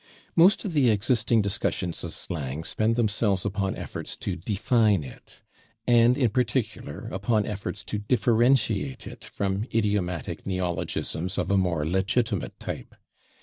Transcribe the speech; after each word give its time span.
Most 0.35 0.65
of 0.65 0.73
the 0.73 0.89
existing 0.89 1.43
discussions 1.43 2.03
of 2.03 2.11
slang 2.11 2.63
spend 2.63 2.95
themselves 2.95 3.45
upon 3.45 3.75
efforts 3.75 4.17
to 4.17 4.35
define 4.35 5.03
it, 5.03 5.43
and, 5.85 6.17
in 6.17 6.31
particular, 6.31 7.07
upon 7.11 7.45
efforts 7.45 7.83
to 7.83 7.99
differentiate 7.99 9.05
it 9.05 9.23
from 9.23 9.67
idiomatic 9.71 10.43
neologisms 10.47 11.37
of 11.37 11.51
a 11.51 11.55
more 11.59 11.85
legitimate 11.85 12.59
type. 12.59 12.95